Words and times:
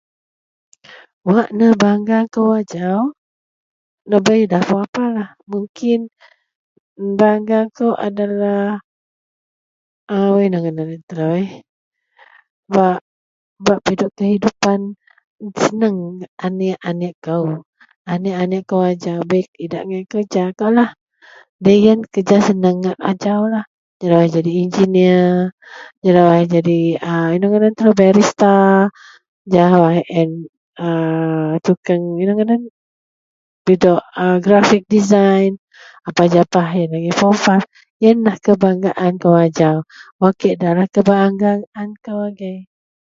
Wak 1.29 1.47
ne 1.57 1.67
bangga 1.81 2.19
kou 2.33 2.49
ajau 2.59 3.01
debai 4.09 4.39
idak 4.45 4.65
mungkin 5.51 5.99
dibangga 6.07 7.59
kou 7.77 7.91
ajau 8.05 8.05
adalah 8.07 8.67
bak 13.65 13.79
pidok 13.85 14.13
hidupan 14.33 14.79
senang 15.63 15.97
aniek 16.45 16.77
aniek 18.41 18.63
ko 18.69 18.75
ajau 18.91 19.19
bei 19.29 19.43
idak 19.65 19.83
kerja 20.11 20.43
lo 20.75 20.85
yian 21.81 21.99
kerja 22.13 22.35
ngk 22.37 22.45
senang 22.47 22.75
ngak 22.81 22.99
ajau 23.11 23.41
jelawaih 23.99 24.61
engineer, 24.63 25.31
jelawaih 26.05 26.47
jadi 26.53 26.79
bartister 27.99 28.79
jelawaih 29.51 30.05
grafik 34.45 34.83
design 34.93 35.51
apah 36.07 36.27
japah 36.33 36.67
yian 36.77 36.91
agei 36.97 37.13
fom 37.19 37.35
5 37.37 37.61
yianlah 38.01 38.35
kebangga 38.43 38.91
ko 39.21 39.29
ajau 39.45 39.77
kei 40.39 40.53
debailah 40.59 40.87
kebangga 40.93 41.51
kou 42.05 42.21
egei. 42.29 42.59